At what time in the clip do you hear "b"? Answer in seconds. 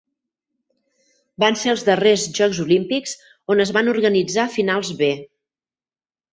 5.05-5.15